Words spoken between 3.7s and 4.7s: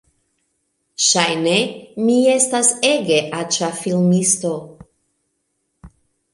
filmisto